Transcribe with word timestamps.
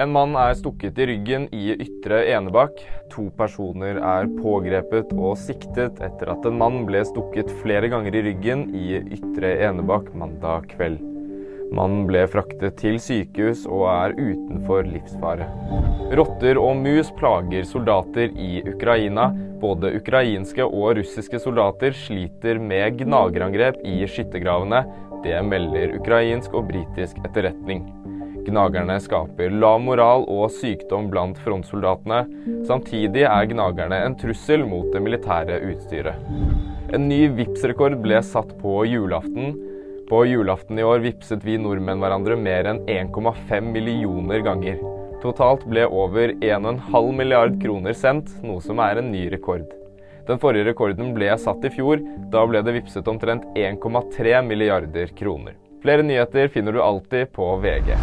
En 0.00 0.14
mann 0.14 0.32
er 0.40 0.54
stukket 0.56 0.96
i 0.96 1.04
ryggen 1.10 1.42
i 1.52 1.74
Ytre 1.74 2.22
Enebakk. 2.32 2.78
To 3.12 3.26
personer 3.36 3.98
er 4.00 4.30
pågrepet 4.38 5.12
og 5.12 5.34
siktet 5.36 6.00
etter 6.00 6.30
at 6.32 6.48
en 6.48 6.56
mann 6.62 6.86
ble 6.88 7.02
stukket 7.04 7.52
flere 7.60 7.90
ganger 7.92 8.16
i 8.16 8.22
ryggen 8.30 8.62
i 8.72 9.02
Ytre 9.18 9.50
Enebakk 9.68 10.08
mandag 10.16 10.70
kveld. 10.72 11.02
Mannen 11.76 12.08
ble 12.08 12.24
fraktet 12.32 12.80
til 12.80 12.96
sykehus 12.96 13.66
og 13.68 13.84
er 13.92 14.16
utenfor 14.16 14.88
livsfare. 14.88 15.44
Rotter 16.16 16.58
og 16.64 16.80
mus 16.80 17.12
plager 17.20 17.68
soldater 17.68 18.32
i 18.32 18.64
Ukraina. 18.72 19.28
Både 19.60 19.92
ukrainske 20.00 20.64
og 20.64 20.96
russiske 20.96 21.44
soldater 21.44 21.92
sliter 22.06 22.56
med 22.56 23.04
gnagerangrep 23.04 23.84
i 23.84 24.00
skyttergravene. 24.08 24.86
Det 25.20 25.36
melder 25.44 25.98
ukrainsk 26.00 26.56
og 26.56 26.70
britisk 26.72 27.20
etterretning. 27.20 27.84
Gnagerne 28.46 28.96
skaper 29.02 29.52
lav 29.52 29.80
moral 29.84 30.24
og 30.32 30.48
sykdom 30.54 31.10
blant 31.12 31.38
frontsoldatene. 31.44 32.20
Samtidig 32.68 33.26
er 33.28 33.48
gnagerne 33.50 33.98
en 34.06 34.16
trussel 34.20 34.64
mot 34.68 34.88
det 34.94 35.02
militære 35.04 35.58
utstyret. 35.68 36.30
En 36.90 37.04
ny 37.10 37.26
Vipps-rekord 37.36 37.98
ble 38.02 38.22
satt 38.24 38.54
på 38.62 38.80
julaften. 38.88 39.52
På 40.08 40.24
julaften 40.26 40.80
i 40.80 40.86
år 40.86 41.04
vipset 41.04 41.44
vi 41.46 41.58
nordmenn 41.60 42.00
hverandre 42.02 42.38
mer 42.40 42.66
enn 42.72 42.80
1,5 42.90 43.70
millioner 43.76 44.42
ganger. 44.46 44.80
Totalt 45.22 45.66
ble 45.68 45.84
over 45.86 46.32
1,5 46.40 47.12
milliard 47.14 47.60
kroner 47.62 47.94
sendt, 47.94 48.32
noe 48.42 48.64
som 48.64 48.80
er 48.82 48.98
en 48.98 49.12
ny 49.12 49.28
rekord. 49.30 49.68
Den 50.26 50.40
forrige 50.40 50.70
rekorden 50.72 51.12
ble 51.14 51.30
satt 51.38 51.64
i 51.66 51.72
fjor. 51.74 52.00
Da 52.32 52.46
ble 52.48 52.64
det 52.64 52.78
vipset 52.80 53.08
omtrent 53.10 53.44
1,3 53.58 54.40
milliarder 54.46 55.12
kroner. 55.18 55.58
Flere 55.82 56.02
nyheter 56.02 56.48
finner 56.48 56.72
du 56.72 56.82
alltid 56.82 57.32
på 57.32 57.56
VG. 57.56 57.96